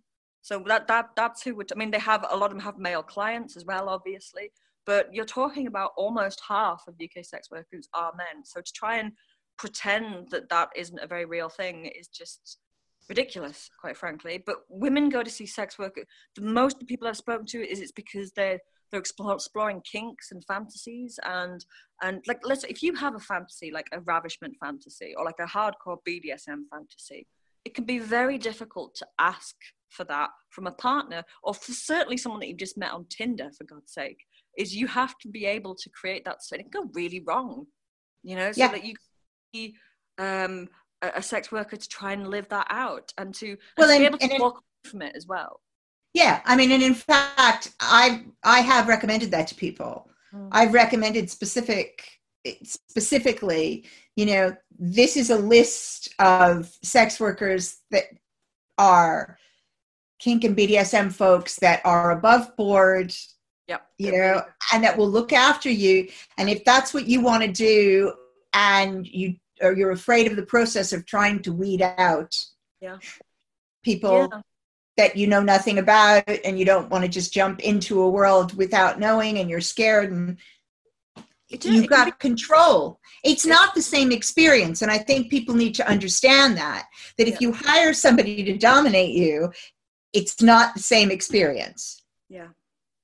[0.46, 2.78] So that, that that's who would, I mean, they have, a lot of them have
[2.78, 4.52] male clients as well, obviously,
[4.84, 8.44] but you're talking about almost half of UK sex workers are men.
[8.44, 9.10] So to try and
[9.58, 12.58] pretend that that isn't a very real thing is just
[13.08, 14.40] ridiculous, quite frankly.
[14.46, 15.96] But women go to see sex work.
[16.36, 18.60] The most people I've spoken to is it's because they're
[18.92, 21.66] they're exploring kinks and fantasies and
[22.02, 25.44] and like let's if you have a fantasy like a ravishment fantasy or like a
[25.44, 27.26] hardcore BDSM fantasy,
[27.64, 29.56] it can be very difficult to ask
[29.90, 33.50] for that from a partner or for certainly someone that you've just met on Tinder
[33.56, 34.18] for God's sake.
[34.58, 37.66] Is you have to be able to create that so it can go really wrong,
[38.22, 38.68] you know, so yeah.
[38.68, 38.94] that you
[39.52, 39.76] be
[40.18, 40.68] um,
[41.02, 44.18] a, a, sex worker to try and live that out and to, well, and, and
[44.18, 45.60] be able to walk away from it as well.
[46.14, 50.08] Yeah, I mean, and in fact, I I have recommended that to people.
[50.34, 50.48] Mm.
[50.50, 52.02] I've recommended specific
[52.62, 58.04] specifically, you know, this is a list of sex workers that
[58.78, 59.38] are
[60.18, 63.14] kink and BDSM folks that are above board.
[63.68, 63.86] Yep.
[63.98, 66.08] You know, and that will look after you.
[66.38, 68.12] And if that's what you want to do,
[68.52, 72.38] and you or you're afraid of the process of trying to weed out
[72.80, 72.98] yeah.
[73.82, 74.40] people yeah
[74.96, 78.56] that you know nothing about and you don't want to just jump into a world
[78.56, 80.38] without knowing and you're scared and
[81.48, 86.56] you've got control it's not the same experience and i think people need to understand
[86.56, 86.86] that
[87.18, 89.52] that if you hire somebody to dominate you
[90.16, 92.02] it's not the same experience.
[92.30, 92.48] Yeah.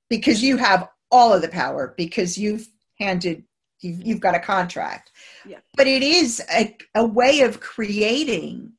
[0.09, 2.67] Because you have all of the power because you've
[2.99, 3.43] handed
[3.81, 5.11] you've, you've got a contract.
[5.45, 5.59] Yeah.
[5.75, 8.73] but it is a, a way of creating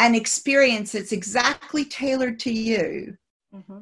[0.00, 3.16] an experience that's exactly tailored to you
[3.54, 3.80] mm-hmm.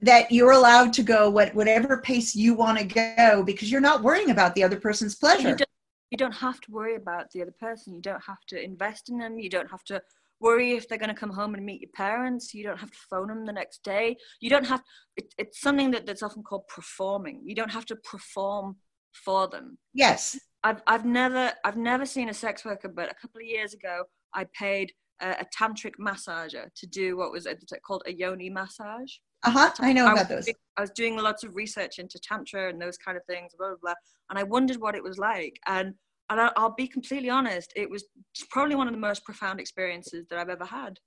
[0.00, 4.02] that you're allowed to go what, whatever pace you want to go because you're not
[4.02, 5.70] worrying about the other person's pleasure you don't,
[6.10, 7.94] you don't have to worry about the other person.
[7.94, 9.38] You don't have to invest in them.
[9.38, 10.00] You don't have to
[10.40, 12.98] worry if they're going to come home and meet your parents you don't have to
[13.10, 14.82] phone them the next day you don't have
[15.16, 18.76] it, it's something that, that's often called performing you don't have to perform
[19.12, 23.40] for them yes I've, I've never i've never seen a sex worker but a couple
[23.40, 27.46] of years ago i paid a, a tantric massager to do what was
[27.86, 29.12] called a yoni massage.
[29.44, 29.70] Uh huh.
[29.80, 30.48] I know I about those.
[30.76, 33.76] I was doing lots of research into tantra and those kind of things, blah blah
[33.82, 33.94] blah,
[34.30, 35.58] and I wondered what it was like.
[35.66, 35.94] And
[36.30, 38.04] and I'll be completely honest, it was
[38.50, 40.98] probably one of the most profound experiences that I've ever had.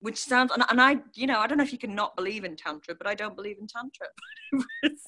[0.00, 2.42] Which sounds, and, and I, you know, I don't know if you can not believe
[2.42, 4.06] in tantra, but I don't believe in tantra.
[4.50, 5.00] But it was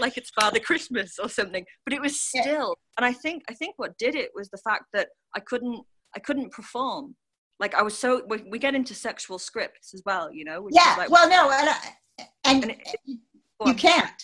[0.00, 1.64] like it's Father Christmas or something.
[1.84, 4.86] But it was still, and I think, I think what did it was the fact
[4.92, 5.84] that I couldn't,
[6.16, 7.14] I couldn't perform
[7.60, 10.68] like I was so we, we get into sexual scripts as well, you know.
[10.70, 10.94] yeah.
[10.96, 13.18] Like, well, no, and and, and it,
[13.66, 14.22] you can't.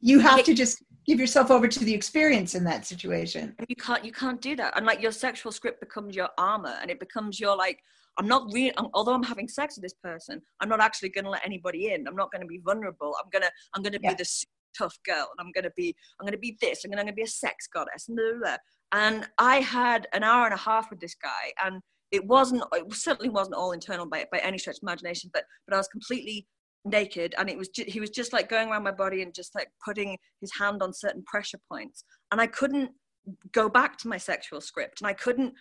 [0.00, 3.54] You have to just give yourself over to the experience in that situation.
[3.68, 4.04] You can't.
[4.04, 4.76] You can't do that.
[4.76, 7.78] And like your sexual script becomes your armor, and it becomes your like.
[8.18, 8.72] I'm not real.
[8.94, 12.08] Although I'm having sex with this person, I'm not actually going to let anybody in.
[12.08, 13.14] I'm not going to be vulnerable.
[13.22, 13.50] I'm gonna.
[13.74, 14.10] I'm gonna yeah.
[14.10, 14.44] be the
[14.76, 15.94] tough girl, and I'm gonna be.
[16.18, 16.84] I'm gonna be this.
[16.84, 18.08] I'm I'm gonna be a sex goddess.
[18.08, 18.56] And, blah, blah, blah.
[18.92, 22.92] and I had an hour and a half with this guy, and it wasn't it
[22.94, 26.46] certainly wasn't all internal by, by any stretch of imagination but but i was completely
[26.86, 29.54] naked and it was ju- he was just like going around my body and just
[29.54, 32.90] like putting his hand on certain pressure points and i couldn't
[33.52, 35.52] go back to my sexual script and i couldn't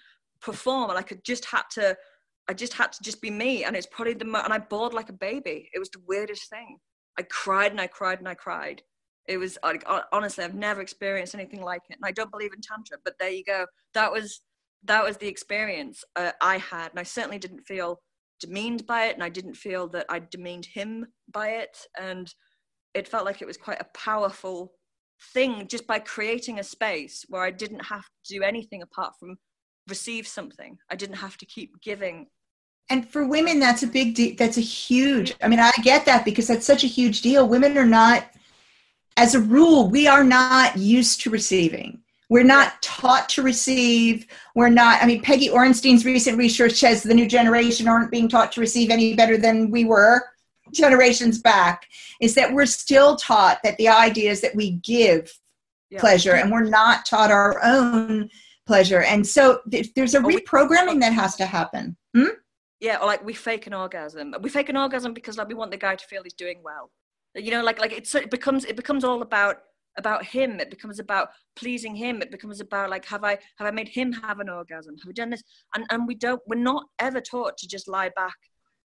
[0.42, 1.96] perform and i could just had to
[2.48, 4.94] i just had to just be me and it's probably the mo- and i bawled
[4.94, 5.70] like a baby.
[5.74, 6.78] It was the weirdest thing.
[7.18, 8.82] I cried and i cried and i cried.
[9.28, 12.62] It was like honestly i've never experienced anything like it and i don't believe in
[12.62, 13.66] tantra but there you go.
[13.94, 14.42] That was
[14.84, 18.00] that was the experience uh, i had and i certainly didn't feel
[18.40, 21.78] demeaned by it and I didn't feel that I demeaned him by it.
[22.00, 22.34] And
[22.94, 24.74] it felt like it was quite a powerful
[25.34, 29.38] thing just by creating a space where I didn't have to do anything apart from
[29.88, 30.78] receive something.
[30.90, 32.28] I didn't have to keep giving.
[32.90, 34.36] And for women, that's a big deal.
[34.38, 37.48] That's a huge, I mean, I get that because that's such a huge deal.
[37.48, 38.26] Women are not,
[39.18, 42.02] as a rule, we are not used to receiving.
[42.30, 44.28] We're not taught to receive.
[44.56, 48.52] We're not, I mean, Peggy Orenstein's recent research says the new generation aren't being taught
[48.54, 50.24] to receive any better than we were
[50.74, 51.88] generations back.
[52.22, 55.38] Is that we're still taught that the idea is that we give
[55.90, 56.00] yeah.
[56.00, 58.30] pleasure and we're not taught our own
[58.66, 59.02] pleasure.
[59.02, 61.96] And so there's a reprogramming that has to happen.
[62.16, 62.30] Hmm?
[62.80, 64.36] Yeah, or like we fake an orgasm.
[64.42, 66.92] We fake an orgasm because like we want the guy to feel he's doing well.
[67.34, 69.58] You know, like like it's, it becomes it becomes all about
[69.98, 73.72] about him it becomes about pleasing him it becomes about like have i have i
[73.72, 74.96] made him have an orgasm?
[74.98, 75.44] Have we done this?
[75.74, 78.36] And and we don't we're not ever taught to just lie back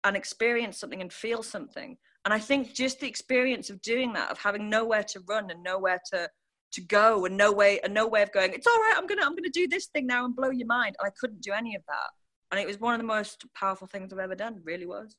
[0.04, 1.96] and experience something and feel something.
[2.24, 5.62] And i think just the experience of doing that of having nowhere to run and
[5.62, 6.28] nowhere to
[6.72, 9.22] to go and no way and no way of going it's all right i'm gonna
[9.24, 11.74] i'm gonna do this thing now and blow your mind and i couldn't do any
[11.74, 12.10] of that.
[12.50, 15.16] And it was one of the most powerful things i've ever done really was.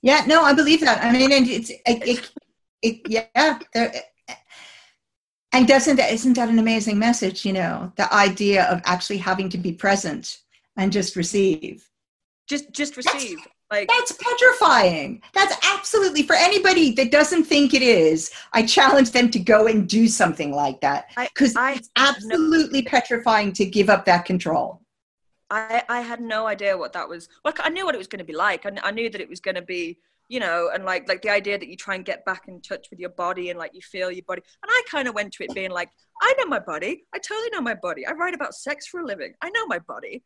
[0.00, 1.04] Yeah no i believe that.
[1.04, 2.30] I mean and it's it, it,
[2.82, 3.92] it yeah there,
[5.54, 9.48] and doesn't that isn't that an amazing message you know the idea of actually having
[9.48, 10.40] to be present
[10.76, 11.88] and just receive
[12.48, 17.82] just just receive that's, like that's petrifying that's absolutely for anybody that doesn't think it
[17.82, 22.90] is i challenge them to go and do something like that because it's absolutely no,
[22.90, 24.80] petrifying to give up that control
[25.50, 27.28] I, I had no idea what that was.
[27.44, 28.64] Like I knew what it was going to be like.
[28.66, 31.30] I, I knew that it was going to be you know, and like like the
[31.30, 33.82] idea that you try and get back in touch with your body and like you
[33.82, 34.42] feel your body.
[34.62, 35.90] And I kind of went to it being like,
[36.22, 37.04] I know my body.
[37.14, 38.06] I totally know my body.
[38.06, 39.34] I write about sex for a living.
[39.42, 40.22] I know my body.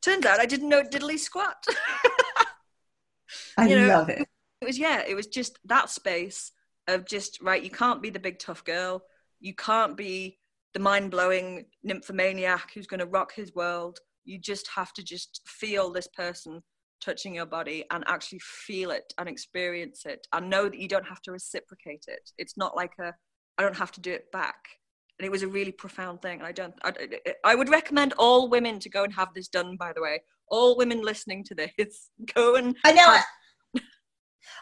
[0.00, 1.64] Turns out I didn't know diddly squat.
[3.56, 4.26] I you know, love it.
[4.60, 6.52] It was yeah, it was just that space
[6.88, 9.02] of just right, you can't be the big tough girl.
[9.40, 10.38] You can't be
[10.72, 13.98] the mind-blowing nymphomaniac who's going to rock his world.
[14.24, 16.62] You just have to just feel this person
[17.02, 21.06] touching your body and actually feel it and experience it and know that you don't
[21.06, 22.30] have to reciprocate it.
[22.38, 23.12] It's not like a
[23.58, 24.56] i don't have to do it back.
[25.18, 26.42] And it was a really profound thing.
[26.42, 26.92] I don't I,
[27.44, 30.22] I would recommend all women to go and have this done by the way.
[30.48, 33.12] All women listening to this go and i know.
[33.12, 33.24] have-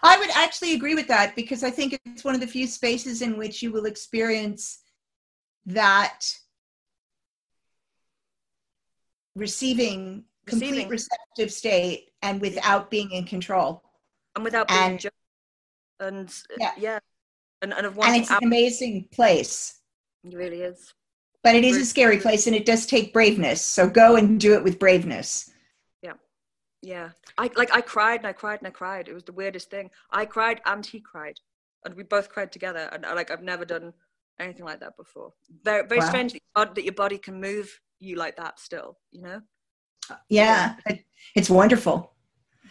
[0.03, 3.22] i would actually agree with that because i think it's one of the few spaces
[3.22, 4.81] in which you will experience
[5.66, 6.20] that
[9.35, 13.83] receiving complete receptive state and without being in control.
[14.35, 15.09] And without being and, ju-
[15.98, 16.98] and yeah, yeah.
[17.62, 19.80] And, and, of and it's an amazing place.
[20.24, 20.94] It really is.
[21.42, 23.62] But it is a scary place and it does take braveness.
[23.64, 25.50] So go and do it with braveness.
[26.02, 26.14] Yeah.
[26.83, 27.11] Yeah.
[27.38, 29.09] I like i cried and i cried and i cried.
[29.09, 29.90] It was the weirdest thing.
[30.11, 31.38] I cried and he cried.
[31.85, 33.94] And we both cried together and like i've never done
[34.38, 35.33] anything like that before.
[35.62, 36.09] Very very wow.
[36.09, 39.40] strange that your body can move you like that still you know?
[40.28, 40.76] Yeah,
[41.35, 42.12] it's wonderful.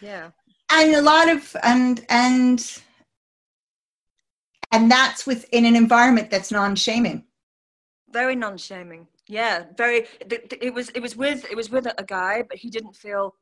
[0.00, 0.30] Yeah.
[0.70, 2.80] And a lot of and and
[4.72, 7.24] and that's within an environment that's non-shaming.
[8.12, 9.06] Very non-shaming.
[9.28, 10.06] Yeah, very.
[10.28, 13.34] It was it was with it was with a guy, but he didn't feel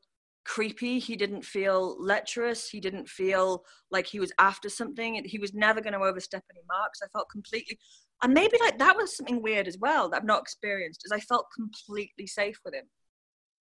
[0.45, 0.99] creepy.
[0.99, 2.69] He didn't feel lecherous.
[2.69, 5.23] He didn't feel like he was after something.
[5.25, 6.99] He was never going to overstep any marks.
[7.03, 7.79] I felt completely,
[8.23, 11.01] and maybe like that was something weird as well that I've not experienced.
[11.05, 12.85] Is I felt completely safe with him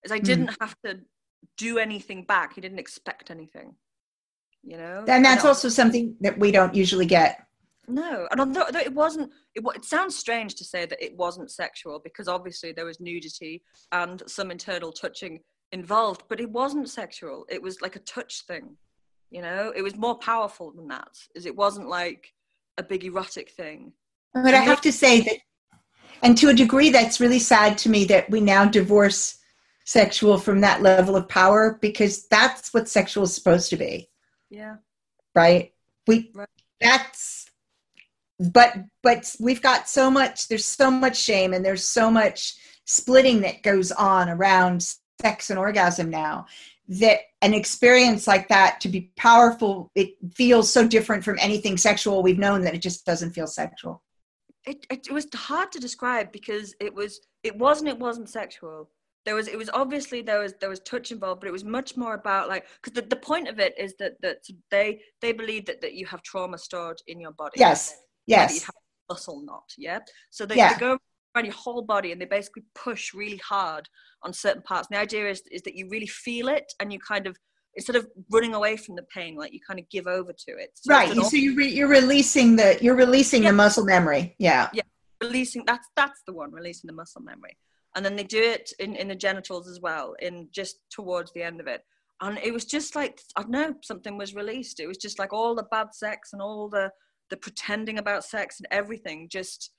[0.05, 0.25] is I hmm.
[0.25, 0.57] didn't mm.
[0.61, 0.99] have to
[1.57, 2.55] do anything back.
[2.55, 3.75] He didn't expect anything.
[4.63, 7.47] You know, and that's also something that we don't usually get.
[7.87, 11.51] No, and although, although it wasn't, it, it sounds strange to say that it wasn't
[11.51, 15.41] sexual because obviously there was nudity and some internal touching
[15.73, 17.47] involved, but it wasn't sexual.
[17.49, 18.77] It was like a touch thing.
[19.31, 21.17] You know, it was more powerful than that.
[21.35, 22.35] Is it wasn't like
[22.79, 23.93] a big erotic thing.
[24.33, 25.37] But I have to say that,
[26.23, 29.39] and to a degree, that's really sad to me that we now divorce
[29.89, 34.07] sexual from that level of power because that's what sexual is supposed to be.
[34.51, 34.77] Yeah.
[35.35, 35.73] Right?
[36.07, 36.47] We right.
[36.79, 37.47] that's
[38.39, 43.41] but but we've got so much there's so much shame and there's so much splitting
[43.41, 46.45] that goes on around sex and orgasm now
[46.89, 52.23] that an experience like that to be powerful it feels so different from anything sexual
[52.23, 54.03] we've known that it just doesn't feel sexual
[54.67, 58.89] it, it, it was hard to describe because it was it wasn't it wasn't sexual
[59.29, 61.97] there was it was obviously there was there was touch involved but it was much
[61.97, 64.39] more about like because the, the point of it is that that
[64.71, 67.95] they they believe that, that you have trauma stored in your body yes
[68.27, 68.71] yes
[69.11, 69.99] muscle knot yeah
[70.31, 70.73] so they, yeah.
[70.73, 70.99] they go
[71.35, 73.89] around your whole body and they basically push really hard
[74.23, 74.89] on certain parts.
[74.91, 77.37] And the idea is, is that you really feel it and you kind of,
[77.75, 80.71] instead of running away from the pain, like you kind of give over to it.
[80.75, 81.15] So right.
[81.15, 83.51] So you re- you're releasing the, you're releasing yeah.
[83.51, 84.35] the muscle memory.
[84.39, 84.69] Yeah.
[84.73, 84.83] Yeah.
[85.23, 87.57] Releasing, that's, that's the one, releasing the muscle memory.
[87.99, 91.43] And then they do it in, in the genitals as well, in just towards the
[91.43, 91.83] end of it.
[92.21, 94.79] And it was just like, I don't know, something was released.
[94.79, 96.93] It was just like all the bad sex and all the,
[97.29, 99.73] the pretending about sex and everything just,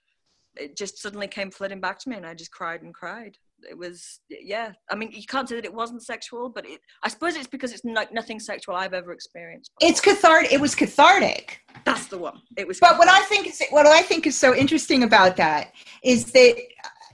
[0.58, 3.38] it just suddenly came flooding back to me and I just cried and cried
[3.70, 7.10] it was yeah i mean you can't say that it wasn't sexual but it i
[7.10, 9.92] suppose it's because it's like nothing sexual i've ever experienced before.
[9.92, 13.06] it's cathartic it was cathartic that's the one it was but cathartic.
[13.06, 16.56] what i think is what i think is so interesting about that is that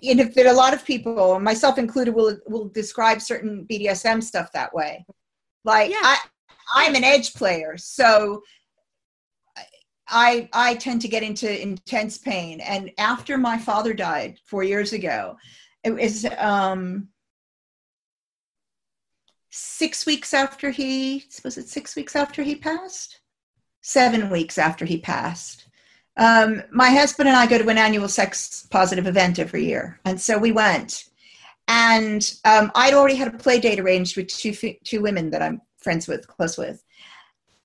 [0.05, 4.51] you know that a lot of people myself included will will describe certain bdsm stuff
[4.51, 5.05] that way
[5.63, 5.97] like yeah.
[6.03, 6.17] i
[6.75, 8.41] i'm an edge player so
[10.07, 12.59] I I tend to get into intense pain.
[12.59, 15.35] And after my father died four years ago,
[15.83, 17.09] it was um,
[19.57, 23.21] six weeks after he was it six weeks after he passed
[23.81, 25.64] seven weeks after he passed
[26.17, 30.19] um, my husband and i go to an annual sex positive event every year and
[30.19, 31.05] so we went.
[31.67, 34.53] And um, i'd already had a play date arranged with two,
[34.83, 36.83] two women that i'm friends with close with.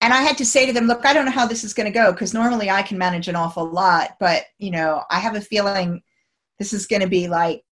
[0.00, 1.90] And i had to say to them look i don't know how this is going
[1.90, 5.36] to go because normally i can manage an awful lot but you know i have
[5.36, 6.02] a feeling
[6.58, 7.62] this is going to be like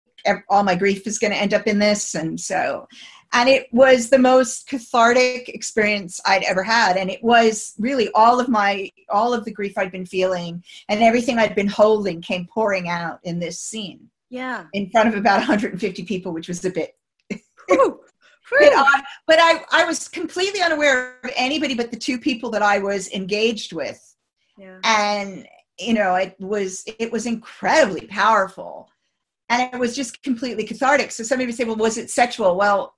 [0.48, 2.86] all my grief is going to end up in this and so
[3.32, 8.40] and it was the most cathartic experience i'd ever had and it was really all
[8.40, 12.46] of my all of the grief i'd been feeling and everything i'd been holding came
[12.46, 16.70] pouring out in this scene yeah in front of about 150 people which was a
[16.70, 16.94] bit
[18.58, 22.62] bit odd, but I, I was completely unaware of anybody but the two people that
[22.62, 24.02] I was engaged with.
[24.56, 24.78] Yeah.
[24.84, 25.46] And
[25.78, 28.90] you know, it was it was incredibly powerful
[29.48, 31.10] and it was just completely cathartic.
[31.12, 32.56] So somebody people say, well, was it sexual?
[32.56, 32.94] Well,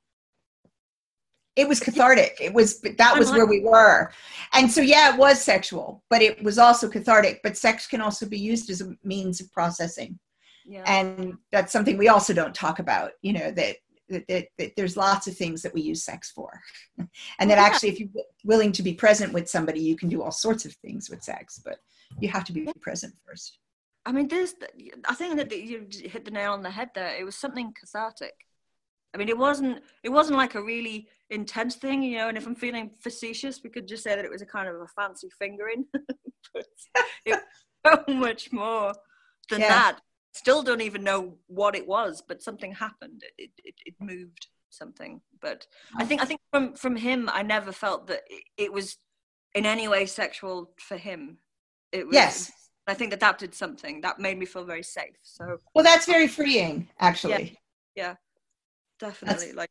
[1.61, 2.38] it was cathartic.
[2.40, 4.11] It was that was where we were.
[4.52, 7.40] And so yeah, it was sexual, but it was also cathartic.
[7.42, 10.18] But sex can also be used as a means of processing.
[10.64, 10.84] Yeah.
[10.86, 13.76] And that's something we also don't talk about, you know, that
[14.08, 16.61] that, that, that, there's lots of things that we use sex for
[17.38, 18.08] and that actually if you're
[18.42, 21.61] willing to be present with somebody you can do all sorts of things with sex
[21.64, 21.76] but
[22.18, 23.61] you have to be present first
[24.06, 24.54] I mean, there's.
[25.08, 27.14] I think that you hit the nail on the head there.
[27.14, 28.32] It was something cathartic.
[29.14, 29.82] I mean, it wasn't.
[30.02, 32.28] It wasn't like a really intense thing, you know.
[32.28, 34.76] And if I'm feeling facetious, we could just say that it was a kind of
[34.76, 35.84] a fancy fingering.
[36.54, 36.66] but
[37.24, 37.40] it
[37.86, 38.92] so much more
[39.50, 39.68] than yeah.
[39.68, 40.00] that.
[40.32, 43.22] Still don't even know what it was, but something happened.
[43.36, 45.20] It, it, it moved something.
[45.40, 48.96] But I think I think from from him, I never felt that it, it was
[49.54, 51.38] in any way sexual for him.
[51.90, 52.52] It was, yes
[52.90, 55.16] I think that that did something that made me feel very safe.
[55.22, 57.58] So well, that's very freeing, actually.
[57.94, 58.14] Yeah, yeah
[59.01, 59.46] definitely.
[59.46, 59.57] That's...
[59.57, 59.70] Like,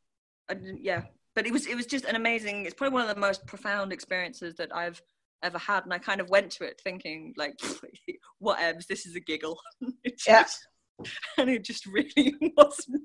[0.50, 1.02] I yeah,
[1.34, 2.66] but it was it was just an amazing.
[2.66, 5.00] It's probably one of the most profound experiences that I've
[5.42, 7.54] ever had, and I kind of went to it thinking like,
[8.38, 9.58] whatever, this is a giggle.
[10.06, 10.44] just, yeah.
[11.38, 13.02] And it just really wasn't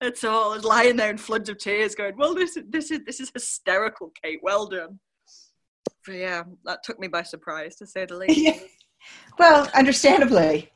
[0.00, 0.52] at all.
[0.52, 3.32] I was lying there in floods of tears, going, "Well, this this is this is
[3.34, 4.38] hysterical, Kate.
[4.42, 5.00] Well done."
[6.04, 8.62] But yeah, that took me by surprise, to say the least.
[9.38, 10.70] Well, understandably.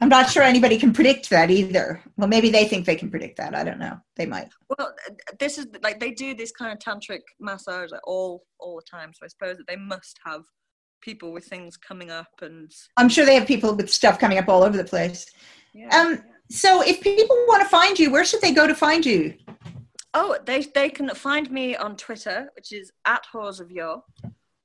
[0.00, 2.02] I'm not sure anybody can predict that either.
[2.16, 3.54] Well, maybe they think they can predict that.
[3.54, 3.98] I don't know.
[4.16, 4.48] They might.
[4.76, 4.92] Well,
[5.38, 9.12] this is like they do this kind of tantric massage like, all all the time.
[9.14, 10.42] So I suppose that they must have
[11.02, 14.48] people with things coming up, and I'm sure they have people with stuff coming up
[14.48, 15.26] all over the place.
[15.72, 16.22] Yeah, um.
[16.50, 19.34] So if people want to find you, where should they go to find you?
[20.14, 24.02] Oh, they they can find me on Twitter, which is at Whores of Yore.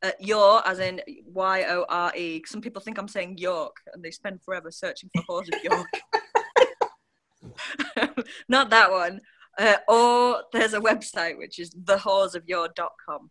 [0.04, 2.42] Uh, Yore, as in Y O R E.
[2.48, 5.88] Some people think I'm saying York, and they spend forever searching for Whores of York.
[8.50, 9.22] Not that one.
[9.60, 13.30] Uh, or there's a website which is thewhoresofyore.com,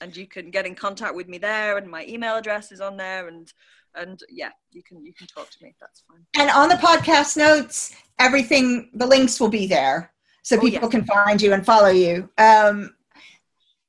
[0.00, 2.96] and you can get in contact with me there, and my email address is on
[2.96, 3.52] there, and
[3.94, 5.74] and yeah, you can you can talk to me.
[5.80, 6.24] That's fine.
[6.36, 10.12] And on the podcast notes, everything the links will be there,
[10.42, 10.88] so oh, people yeah.
[10.88, 12.28] can find you and follow you.
[12.36, 12.94] Um,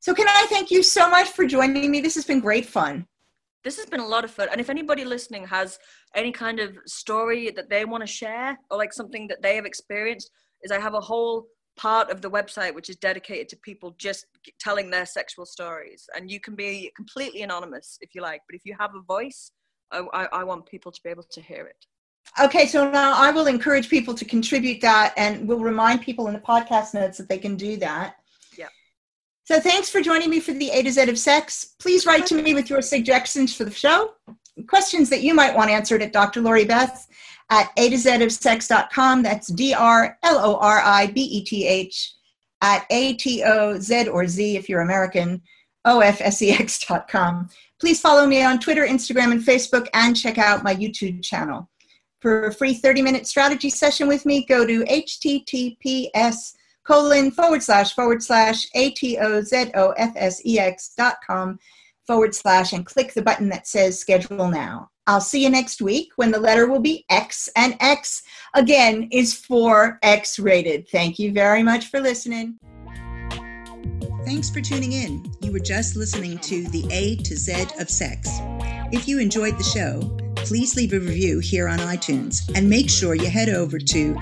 [0.06, 2.00] so, can I thank you so much for joining me?
[2.00, 3.08] This has been great fun.
[3.64, 4.50] This has been a lot of fun.
[4.52, 5.80] And if anybody listening has
[6.14, 9.66] any kind of story that they want to share or like something that they have
[9.66, 10.30] experienced,
[10.62, 14.28] is I have a whole part of the website which is dedicated to people just
[14.60, 16.08] telling their sexual stories.
[16.16, 19.54] And you can be completely anonymous if you like, but if you have a voice,
[19.92, 21.84] I, I, I want people to be able to hear it.
[22.40, 26.34] Okay, so now I will encourage people to contribute that and we'll remind people in
[26.36, 28.18] the podcast notes that they can do that.
[29.46, 31.76] So thanks for joining me for the A to Z of Sex.
[31.78, 34.14] Please write to me with your suggestions for the show,
[34.66, 36.42] questions that you might want answered at Dr.
[36.42, 37.08] Lori Beth
[37.52, 39.22] at A to Z of Sex.com.
[39.22, 42.12] That's D R L O R I B E T H
[42.62, 45.44] at A T O Z or Z if you're American,
[45.86, 47.48] O F S E X.com.
[47.80, 51.70] Please follow me on Twitter, Instagram, and Facebook, and check out my YouTube channel.
[52.20, 56.56] For a free 30 minute strategy session with me, go to https
[56.86, 59.34] colon forward slash forward slash A-T-O-Z-O-F-S-E-X
[60.98, 61.60] dot com
[62.08, 64.90] forward slash and click the button that says schedule now.
[65.08, 68.24] I'll see you next week when the letter will be X and X
[68.56, 70.88] again is for X rated.
[70.90, 72.60] Thank you very much for listening.
[74.26, 75.32] Thanks for tuning in.
[75.42, 78.30] You were just listening to the A to Z of Sex.
[78.92, 80.02] If you enjoyed the show,
[80.36, 84.16] please leave a review here on iTunes and make sure you head over to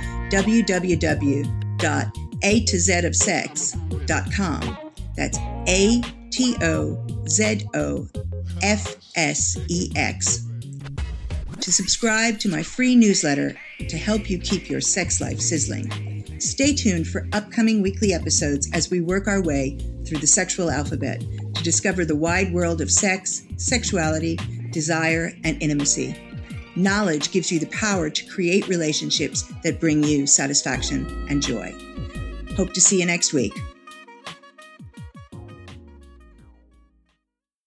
[2.44, 4.78] www.a to z of sex.com.
[5.16, 5.38] That's
[5.68, 8.08] A T O Z O
[8.62, 10.46] F S E X.
[11.62, 16.26] To subscribe to my free newsletter to help you keep your sex life sizzling.
[16.40, 21.22] Stay tuned for upcoming weekly episodes as we work our way through the sexual alphabet
[21.54, 24.38] to discover the wide world of sex, sexuality,
[24.72, 26.14] desire, and intimacy.
[26.76, 31.74] Knowledge gives you the power to create relationships that bring you satisfaction and joy.
[32.56, 33.54] Hope to see you next week.